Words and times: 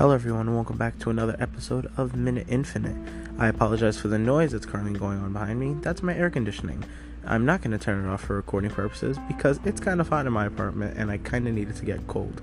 Hello, 0.00 0.14
everyone, 0.14 0.46
and 0.46 0.56
welcome 0.56 0.78
back 0.78 0.98
to 1.00 1.10
another 1.10 1.36
episode 1.38 1.92
of 1.98 2.16
Minute 2.16 2.46
Infinite. 2.48 2.96
I 3.38 3.48
apologize 3.48 4.00
for 4.00 4.08
the 4.08 4.18
noise 4.18 4.52
that's 4.52 4.64
currently 4.64 4.98
going 4.98 5.18
on 5.18 5.34
behind 5.34 5.60
me. 5.60 5.74
That's 5.82 6.02
my 6.02 6.14
air 6.14 6.30
conditioning. 6.30 6.82
I'm 7.26 7.44
not 7.44 7.60
going 7.60 7.72
to 7.72 7.78
turn 7.78 8.02
it 8.02 8.08
off 8.08 8.22
for 8.22 8.36
recording 8.36 8.70
purposes 8.70 9.18
because 9.28 9.60
it's 9.66 9.78
kind 9.78 10.00
of 10.00 10.08
hot 10.08 10.26
in 10.26 10.32
my 10.32 10.46
apartment 10.46 10.96
and 10.96 11.10
I 11.10 11.18
kind 11.18 11.46
of 11.46 11.52
needed 11.52 11.76
to 11.76 11.84
get 11.84 12.06
cold. 12.06 12.40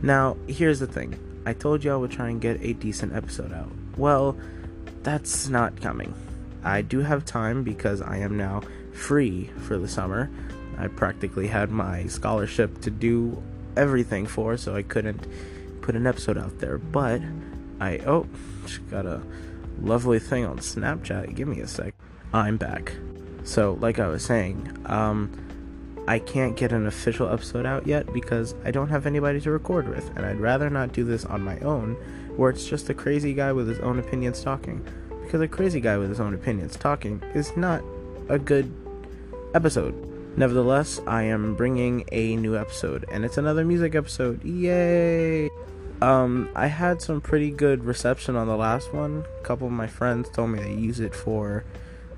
Now, 0.00 0.38
here's 0.46 0.80
the 0.80 0.86
thing 0.86 1.18
I 1.44 1.52
told 1.52 1.84
you 1.84 1.92
I 1.92 1.96
would 1.96 2.12
try 2.12 2.30
and 2.30 2.40
get 2.40 2.62
a 2.62 2.72
decent 2.72 3.14
episode 3.14 3.52
out. 3.52 3.70
Well, 3.98 4.38
that's 5.02 5.48
not 5.48 5.82
coming. 5.82 6.14
I 6.64 6.80
do 6.80 7.00
have 7.00 7.26
time 7.26 7.62
because 7.62 8.00
I 8.00 8.16
am 8.20 8.38
now 8.38 8.62
free 8.94 9.50
for 9.66 9.76
the 9.76 9.86
summer. 9.86 10.30
I 10.78 10.86
practically 10.86 11.48
had 11.48 11.70
my 11.70 12.06
scholarship 12.06 12.80
to 12.80 12.90
do 12.90 13.42
everything 13.76 14.26
for, 14.26 14.56
so 14.56 14.74
I 14.74 14.80
couldn't 14.80 15.26
put 15.82 15.96
an 15.96 16.06
episode 16.06 16.38
out 16.38 16.58
there. 16.58 16.78
But 16.78 17.20
I 17.80 17.98
oh, 17.98 18.26
just 18.64 18.88
got 18.90 19.06
a 19.06 19.22
lovely 19.80 20.18
thing 20.18 20.44
on 20.44 20.58
Snapchat. 20.58 21.34
Give 21.34 21.48
me 21.48 21.60
a 21.60 21.66
sec. 21.66 21.94
I'm 22.32 22.56
back. 22.56 22.92
So, 23.44 23.78
like 23.80 23.98
I 23.98 24.08
was 24.08 24.24
saying, 24.24 24.76
um, 24.86 25.32
I 26.06 26.18
can't 26.18 26.56
get 26.56 26.72
an 26.72 26.86
official 26.86 27.28
episode 27.28 27.66
out 27.66 27.86
yet 27.86 28.12
because 28.12 28.54
I 28.64 28.70
don't 28.70 28.88
have 28.88 29.06
anybody 29.06 29.40
to 29.40 29.50
record 29.50 29.88
with, 29.88 30.08
and 30.16 30.26
I'd 30.26 30.40
rather 30.40 30.68
not 30.70 30.92
do 30.92 31.04
this 31.04 31.24
on 31.24 31.42
my 31.42 31.58
own, 31.60 31.94
where 32.36 32.50
it's 32.50 32.66
just 32.66 32.88
a 32.90 32.94
crazy 32.94 33.32
guy 33.32 33.52
with 33.52 33.68
his 33.68 33.78
own 33.80 33.98
opinions 33.98 34.42
talking. 34.42 34.84
Because 35.22 35.40
a 35.40 35.48
crazy 35.48 35.80
guy 35.80 35.96
with 35.96 36.08
his 36.08 36.20
own 36.20 36.34
opinions 36.34 36.76
talking 36.76 37.22
is 37.34 37.56
not 37.56 37.82
a 38.28 38.38
good 38.38 38.72
episode. 39.54 39.94
Nevertheless, 40.36 41.00
I 41.06 41.24
am 41.24 41.54
bringing 41.54 42.04
a 42.12 42.36
new 42.36 42.56
episode, 42.56 43.04
and 43.10 43.24
it's 43.24 43.36
another 43.36 43.64
music 43.64 43.94
episode. 43.94 44.42
Yay! 44.44 45.50
Um, 46.00 46.48
I 46.54 46.66
had 46.66 47.02
some 47.02 47.20
pretty 47.20 47.50
good 47.50 47.84
reception 47.84 48.36
on 48.36 48.46
the 48.46 48.56
last 48.56 48.94
one. 48.94 49.24
A 49.40 49.44
couple 49.44 49.66
of 49.66 49.72
my 49.72 49.86
friends 49.86 50.30
told 50.30 50.50
me 50.50 50.60
they 50.60 50.72
use 50.72 51.00
it 51.00 51.14
for 51.14 51.64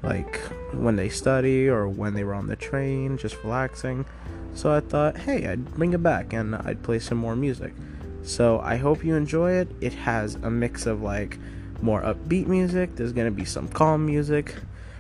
like 0.03 0.37
when 0.73 0.97
they 0.97 1.09
study 1.09 1.69
or 1.69 1.89
when 1.89 2.15
they 2.15 2.25
were 2.25 2.35
on 2.35 2.47
the 2.47 2.57
train, 2.57 3.17
just 3.17 3.43
relaxing. 3.43 4.05
So 4.55 4.73
I 4.73 4.81
thought, 4.81 5.17
hey, 5.17 5.47
I'd 5.47 5.75
bring 5.75 5.93
it 5.93 6.03
back 6.03 6.33
and 6.33 6.55
I'd 6.55 6.83
play 6.83 6.99
some 6.99 7.19
more 7.19 7.35
music. 7.35 7.73
So 8.23 8.61
I 8.61 8.77
hope 8.77 9.05
you 9.05 9.17
enjoy 9.17 9.53
it. 9.53 9.69
It 9.81 9.95
has 9.95 10.37
a 10.37 10.51
mix 10.51 10.87
of 10.87 11.03
like 11.03 11.39
more 11.81 12.03
upbeat 12.03 12.47
music, 12.47 12.95
there's 12.95 13.13
gonna 13.13 13.31
be 13.31 13.45
some 13.45 13.69
calm 13.69 14.07
music, 14.07 14.55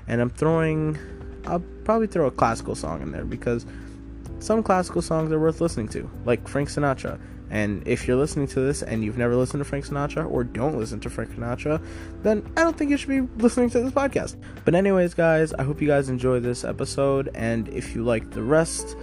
and 0.08 0.20
I'm 0.20 0.30
throwing, 0.30 0.98
I'll 1.46 1.62
probably 1.84 2.06
throw 2.06 2.26
a 2.26 2.30
classical 2.30 2.74
song 2.74 3.02
in 3.02 3.12
there 3.12 3.24
because 3.24 3.66
some 4.38 4.62
classical 4.62 5.02
songs 5.02 5.30
are 5.32 5.38
worth 5.38 5.60
listening 5.60 5.88
to, 5.88 6.10
like 6.24 6.48
Frank 6.48 6.68
Sinatra. 6.68 7.18
And 7.50 7.86
if 7.86 8.08
you're 8.08 8.16
listening 8.16 8.46
to 8.48 8.60
this 8.60 8.82
and 8.82 9.04
you've 9.04 9.18
never 9.18 9.36
listened 9.36 9.60
to 9.60 9.64
Frank 9.64 9.86
Sinatra 9.86 10.28
or 10.28 10.42
don't 10.42 10.78
listen 10.78 11.00
to 11.00 11.10
Frank 11.10 11.32
Sinatra, 11.32 11.84
then 12.22 12.50
I 12.56 12.62
don't 12.62 12.76
think 12.76 12.90
you 12.90 12.96
should 12.96 13.10
be 13.10 13.20
listening 13.42 13.68
to 13.70 13.80
this 13.80 13.92
podcast. 13.92 14.36
But, 14.64 14.74
anyways, 14.74 15.12
guys, 15.12 15.52
I 15.52 15.62
hope 15.62 15.82
you 15.82 15.86
guys 15.86 16.08
enjoy 16.08 16.40
this 16.40 16.64
episode. 16.64 17.28
And 17.34 17.68
if 17.68 17.94
you 17.94 18.04
like 18.04 18.30
the 18.30 18.42
rest 18.42 18.96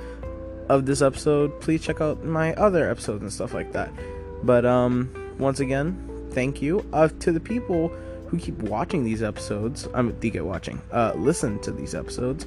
of 0.68 0.88
this 0.88 1.04
episode, 1.04 1.62
please 1.62 1.84
check 1.84 2.02
out 2.02 2.24
my 2.24 2.56
other 2.56 2.90
episodes 2.90 3.22
and 3.22 3.32
stuff 3.32 3.54
like 3.54 3.72
that. 3.74 3.94
But, 4.42 4.66
um, 4.66 5.36
once 5.38 5.60
again, 5.60 6.28
thank 6.32 6.60
you. 6.60 6.84
Uh, 6.92 7.10
to 7.20 7.32
the 7.32 7.40
people 7.40 7.92
who 8.30 8.38
keep 8.38 8.58
watching 8.60 9.04
these 9.04 9.24
episodes, 9.24 9.88
I 9.94 10.02
mean, 10.02 10.16
they 10.20 10.30
get 10.30 10.46
watching, 10.46 10.82
uh, 10.92 11.14
listen 11.16 11.60
to 11.62 11.72
these 11.72 11.96
episodes 11.96 12.46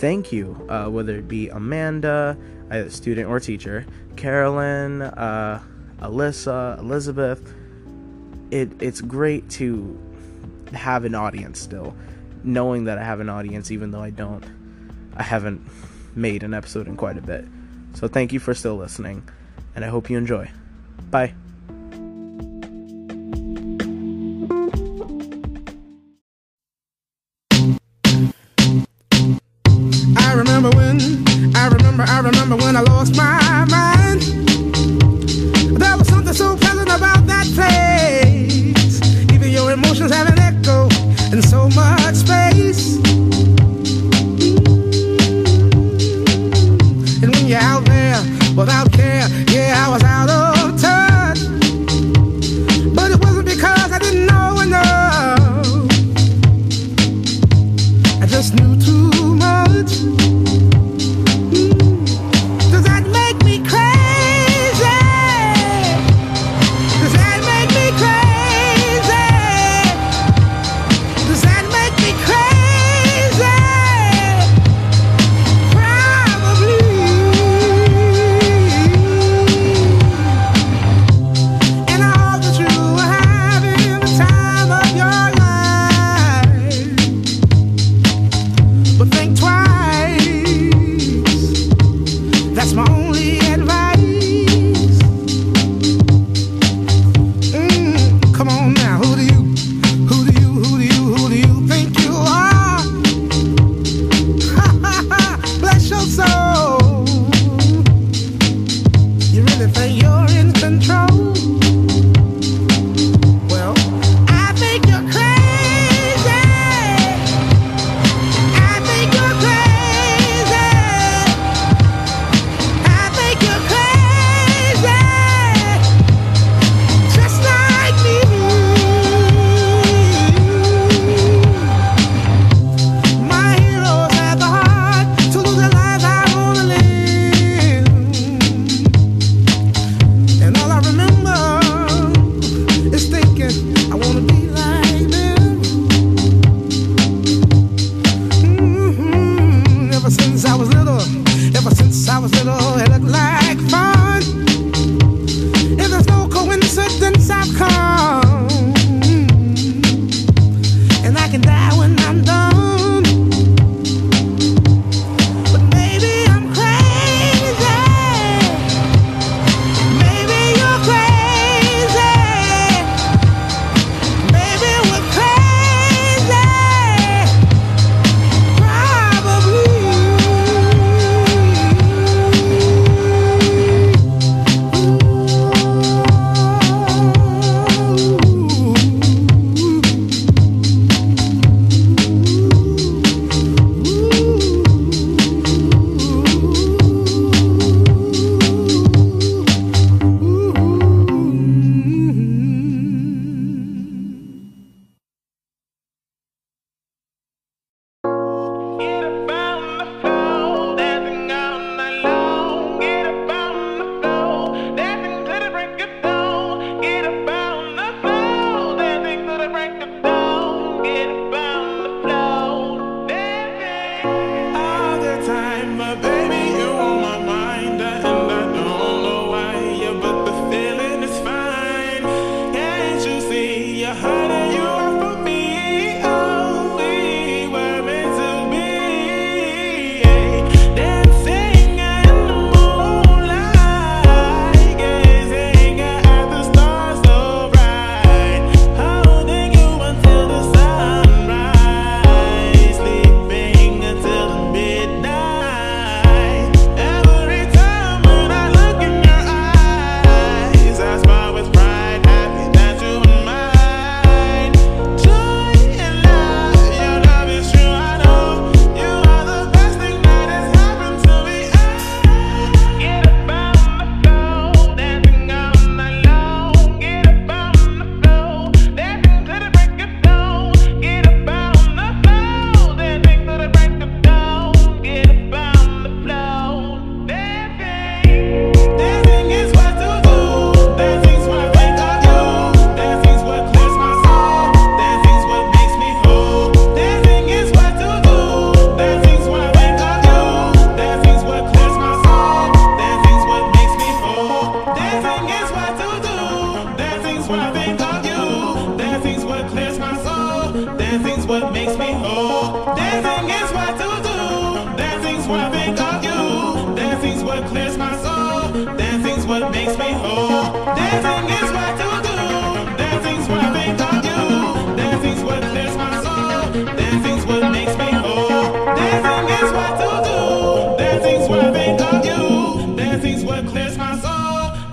thank 0.00 0.32
you, 0.32 0.56
uh, 0.70 0.86
whether 0.86 1.16
it 1.16 1.28
be 1.28 1.50
Amanda, 1.50 2.36
either 2.70 2.88
student 2.88 3.28
or 3.28 3.38
teacher, 3.38 3.84
Carolyn, 4.16 5.02
uh, 5.02 5.60
Alyssa, 6.00 6.78
Elizabeth. 6.78 7.54
It 8.50 8.70
it's 8.80 9.00
great 9.02 9.48
to 9.50 9.98
have 10.72 11.04
an 11.04 11.14
audience 11.14 11.60
still, 11.60 11.94
knowing 12.42 12.84
that 12.84 12.98
I 12.98 13.04
have 13.04 13.20
an 13.20 13.28
audience, 13.28 13.70
even 13.70 13.90
though 13.90 14.00
I 14.00 14.10
don't, 14.10 14.44
I 15.16 15.22
haven't 15.22 15.60
made 16.16 16.42
an 16.42 16.54
episode 16.54 16.88
in 16.88 16.96
quite 16.96 17.18
a 17.18 17.22
bit. 17.22 17.44
So 17.94 18.08
thank 18.08 18.32
you 18.32 18.40
for 18.40 18.54
still 18.54 18.76
listening, 18.76 19.28
and 19.76 19.84
I 19.84 19.88
hope 19.88 20.08
you 20.08 20.16
enjoy. 20.16 20.50
Bye. 21.10 21.34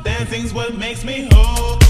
Dancing's 0.04 0.54
what 0.54 0.78
makes 0.78 1.04
me 1.06 1.30
whole. 1.32 1.87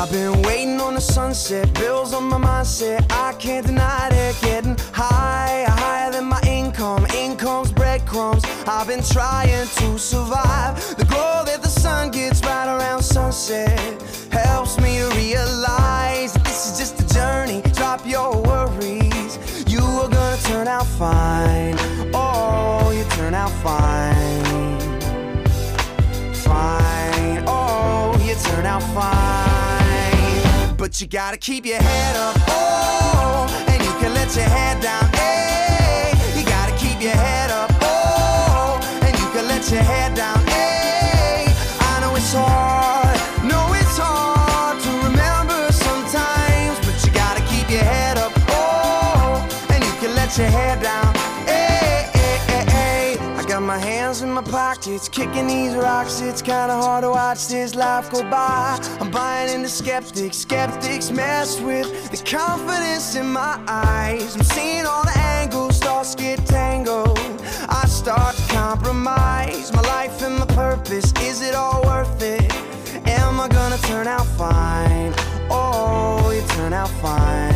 I've 0.00 0.10
been 0.10 0.40
waiting 0.44 0.80
on 0.80 0.94
the 0.94 1.00
sunset, 1.00 1.74
bills 1.74 2.14
on 2.14 2.24
my 2.24 2.38
mindset. 2.38 3.04
I 3.12 3.34
can't 3.34 3.66
deny 3.66 4.08
it, 4.08 4.34
getting 4.40 4.74
higher, 4.94 5.66
higher 5.68 6.10
than 6.10 6.24
my 6.24 6.40
income. 6.48 7.04
Income's 7.14 7.70
breadcrumbs. 7.70 8.42
I've 8.66 8.86
been 8.86 9.02
trying 9.02 9.68
to 9.68 9.98
survive. 9.98 10.96
The 10.96 11.04
glow 11.04 11.42
that 11.44 11.60
the 11.60 11.68
sun 11.68 12.12
gets 12.12 12.42
right 12.42 12.66
around 12.66 13.02
sunset 13.02 13.78
helps 14.32 14.80
me 14.80 15.02
realize 15.16 16.32
that 16.32 16.44
this 16.44 16.72
is 16.72 16.78
just 16.78 16.98
a 17.02 17.14
journey. 17.14 17.60
Drop 17.74 18.00
your 18.06 18.40
worries, 18.40 19.36
you 19.70 19.80
are 19.80 20.08
gonna 20.08 20.38
turn 20.44 20.66
out 20.66 20.86
fine. 20.86 21.76
Oh, 22.14 22.90
you 22.90 23.04
turn 23.16 23.34
out 23.34 23.52
fine 23.62 24.80
fine. 26.32 27.44
Oh, 27.46 28.18
you 28.26 28.34
turn 28.34 28.66
out 28.66 28.82
fine. 28.94 29.79
But 30.80 30.98
you 30.98 31.06
gotta 31.06 31.36
keep 31.36 31.66
your 31.66 31.76
head 31.76 32.16
up. 32.16 32.36
Oh, 32.48 33.89
pockets, 54.90 55.08
kicking 55.08 55.46
these 55.46 55.74
rocks. 55.74 56.20
It's 56.20 56.42
kinda 56.42 56.74
hard 56.74 57.02
to 57.02 57.10
watch 57.10 57.48
this 57.48 57.74
life 57.74 58.10
go 58.10 58.22
by. 58.22 58.78
I'm 59.00 59.10
buying 59.10 59.52
into 59.54 59.68
skeptics, 59.68 60.38
skeptics 60.38 61.10
mess 61.10 61.60
with 61.60 62.10
the 62.10 62.16
confidence 62.16 63.14
in 63.14 63.32
my 63.32 63.58
eyes. 63.66 64.36
I'm 64.36 64.42
seeing 64.42 64.86
all 64.86 65.04
the 65.04 65.18
angles, 65.18 65.78
thoughts 65.78 66.14
get 66.14 66.44
tangled. 66.46 67.18
I 67.68 67.86
start 67.86 68.36
to 68.36 68.42
compromise 68.54 69.72
my 69.72 69.82
life 69.82 70.22
and 70.22 70.38
my 70.38 70.46
purpose. 70.46 71.12
Is 71.22 71.42
it 71.42 71.54
all 71.54 71.82
worth 71.84 72.22
it? 72.22 72.52
Am 73.06 73.40
I 73.40 73.48
gonna 73.48 73.78
turn 73.78 74.06
out 74.06 74.26
fine? 74.38 75.14
Oh, 75.50 76.30
you 76.34 76.42
turn 76.56 76.72
out 76.72 76.90
fine. 77.02 77.49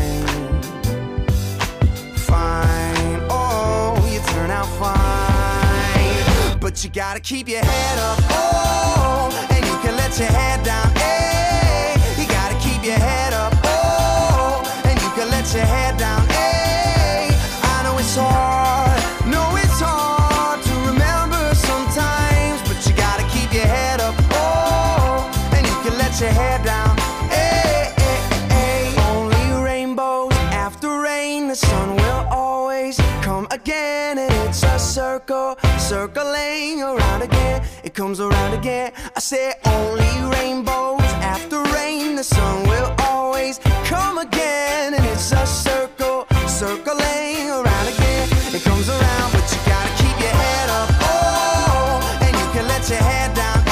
But 6.74 6.82
you 6.82 6.90
gotta 6.90 7.20
keep 7.20 7.48
your 7.48 7.64
head 7.64 7.98
up. 8.00 8.18
Oh, 8.30 9.46
and 9.52 9.64
you 9.64 9.78
can 9.78 9.96
let 9.96 10.18
your 10.18 10.26
head 10.26 10.64
down. 10.64 10.90
Hey, 10.96 11.94
you 12.20 12.26
gotta 12.26 12.58
keep 12.58 12.82
your 12.84 12.98
head 12.98 13.32
up. 13.32 13.54
Oh, 13.62 14.82
and 14.84 15.00
you 15.00 15.08
can 15.10 15.30
let 15.30 15.54
your 15.54 15.64
head 15.64 15.96
down. 15.96 16.26
Hey, 16.30 17.28
I 17.62 17.84
know 17.84 17.96
it's 17.96 18.16
hard. 18.16 19.00
No, 19.24 19.54
it's 19.54 19.78
hard 19.78 20.64
to 20.64 20.74
remember 20.90 21.54
sometimes. 21.54 22.60
But 22.66 22.84
you 22.88 22.96
gotta 22.96 23.22
keep 23.30 23.54
your 23.54 23.66
head 23.66 24.00
up. 24.00 24.16
Oh, 24.32 25.30
and 25.54 25.64
you 25.64 25.74
can 25.88 25.96
let 25.96 26.18
your 26.20 26.30
head 26.30 26.64
down. 26.64 26.96
Hey, 27.30 27.94
hey, 28.02 28.18
hey. 28.50 28.94
Only 29.12 29.62
rainbows 29.62 30.32
after 30.50 30.88
rain. 31.00 31.46
The 31.46 31.54
sun 31.54 31.94
will 31.94 32.26
always 32.32 32.96
come 33.22 33.46
again, 33.52 34.18
and 34.18 34.32
it's 34.48 34.64
a 34.64 34.76
circle, 34.76 35.53
circling 35.94 36.82
around 36.82 37.22
again. 37.22 37.62
It 37.84 37.94
comes 37.94 38.18
around 38.18 38.52
again. 38.52 38.90
I 39.14 39.20
say 39.20 39.54
only 39.64 40.14
rainbows 40.36 41.08
after 41.34 41.62
rain. 41.76 42.16
The 42.16 42.24
sun 42.24 42.54
will 42.68 42.90
always 43.10 43.60
come 43.84 44.18
again, 44.18 44.94
and 44.94 45.04
it's 45.12 45.30
a 45.30 45.46
circle, 45.46 46.26
circling 46.48 47.46
around 47.58 47.86
again. 47.94 48.26
It 48.56 48.62
comes 48.64 48.88
around, 48.88 49.28
but 49.34 49.46
you 49.52 49.60
gotta 49.72 49.92
keep 50.02 50.16
your 50.24 50.36
head 50.44 50.68
up. 50.80 50.90
Oh, 51.12 52.18
and 52.24 52.32
you 52.40 52.46
can 52.54 52.66
let 52.66 52.82
your 52.90 52.98
head 53.10 53.32
down. 53.36 53.63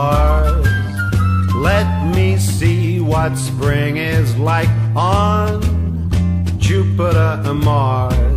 Stars. 0.00 0.66
Let 1.54 1.88
me 2.14 2.38
see 2.38 3.00
what 3.00 3.36
spring 3.36 3.96
is 3.98 4.36
like 4.38 4.70
on 4.96 5.60
Jupiter 6.58 7.42
and 7.44 7.60
Mars. 7.60 8.29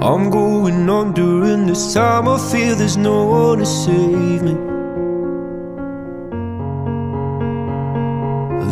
I'm 0.00 0.30
going 0.30 0.88
on 0.88 1.12
during 1.12 1.66
this 1.66 1.92
time. 1.92 2.28
I 2.28 2.38
feel 2.38 2.76
there's 2.76 2.96
no 2.96 3.26
one 3.26 3.58
to 3.58 3.66
save 3.66 4.42
me. 4.42 4.54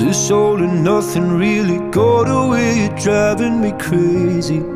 This 0.05 0.31
all 0.31 0.63
and 0.63 0.85
nothing 0.85 1.31
really 1.33 1.79
got 1.91 2.29
away, 2.29 2.91
driving 3.03 3.61
me 3.61 3.73
crazy. 3.73 4.76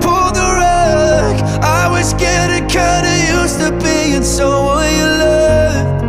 being 4.21 4.23
someone 4.23 4.87
you 4.95 5.07
loved. 5.23 6.03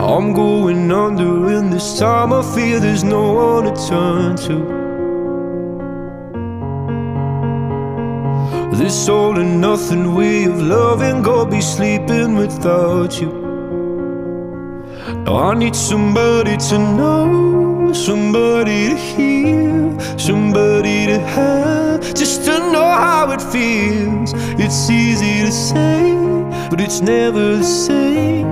I'm 0.00 0.32
going 0.32 0.90
under, 0.90 1.56
and 1.56 1.72
this 1.72 1.98
time 1.98 2.32
I 2.32 2.42
feel 2.54 2.80
there's 2.80 3.04
no 3.04 3.32
one 3.32 3.64
to 3.64 3.74
turn 3.88 4.36
to. 4.48 4.56
This 8.76 9.08
all 9.08 9.38
and 9.38 9.60
nothing 9.60 10.14
way 10.14 10.44
of 10.44 10.60
loving, 10.60 11.22
go 11.22 11.46
be 11.46 11.60
sleeping 11.60 12.34
without 12.34 13.20
you. 13.20 13.32
Now 15.24 15.50
I 15.50 15.54
need 15.54 15.76
somebody 15.76 16.56
to 16.68 16.78
know, 16.78 17.73
somebody 17.94 18.88
to 18.88 18.96
hear, 18.96 20.18
somebody 20.18 21.06
to 21.06 21.18
have, 21.18 22.14
just 22.14 22.44
to 22.44 22.58
know 22.72 22.84
how 22.84 23.30
it 23.30 23.40
feels. 23.40 24.32
It's 24.58 24.90
easy 24.90 25.42
to 25.46 25.52
say, 25.52 26.12
but 26.70 26.80
it's 26.80 27.00
never 27.00 27.56
the 27.56 27.64
same. 27.64 28.46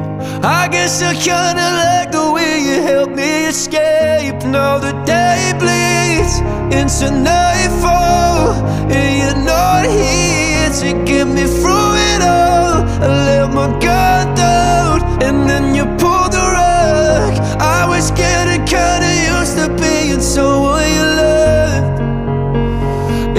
I 0.44 0.68
guess 0.68 1.02
I 1.02 1.14
kinda 1.14 1.66
like 1.82 2.12
the 2.12 2.32
way 2.32 2.60
you 2.60 2.82
help 2.82 3.10
me 3.10 3.46
escape. 3.46 4.44
Now 4.44 4.78
the 4.78 4.92
day 5.04 5.52
bleeds 5.58 6.38
into 6.78 7.10
nightfall, 7.10 8.54
and 8.96 9.10
you're 9.20 9.44
not 9.44 9.84
here 9.86 10.70
to 10.82 11.04
get 11.04 11.26
me 11.26 11.44
through 11.44 11.94
it 12.12 12.22
all. 12.22 12.84
I 13.02 13.08
let 13.26 13.52
my 13.52 13.68
guard 13.80 14.34
down, 14.36 15.02
and 15.22 15.48
then 15.50 15.74
you 15.74 15.84
pulled 15.98 16.32
the 16.32 16.46
rug. 16.56 17.32
I 17.60 17.86
was 17.88 18.10
used 18.10 18.31
being 20.12 20.20
someone 20.20 20.86
you 20.96 21.04
loved. 21.20 22.00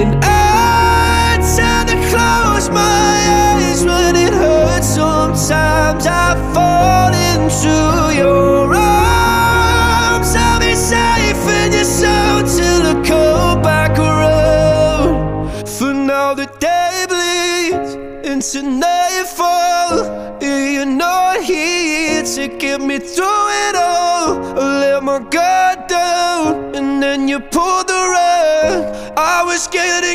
And 0.00 0.12
I 0.24 1.38
tend 1.56 1.88
to 1.90 1.96
close 2.10 2.68
my 2.70 3.16
eyes 3.42 3.84
when 3.84 4.16
it 4.16 4.32
hurts. 4.32 4.88
Sometimes 4.88 6.06
I 6.06 6.34
fall 6.52 7.12
into 7.30 7.74
your 8.16 8.74
arms. 8.74 10.34
I'll 10.34 10.60
be 10.60 10.74
safe 10.74 11.44
in 11.60 11.72
your 11.72 11.84
soul 11.84 12.42
till 12.56 12.82
I 12.92 12.94
come 13.06 13.62
back 13.62 13.98
around. 13.98 15.68
For 15.68 15.94
now 15.94 16.34
the 16.34 16.46
day 16.58 17.06
bleeds 17.08 17.94
into 18.28 18.62
nightfall. 18.62 20.40
And 20.42 20.74
you're 20.74 20.96
not 21.06 21.42
here 21.42 22.22
to 22.22 22.48
get 22.48 22.80
me 22.80 22.98
through 22.98 23.43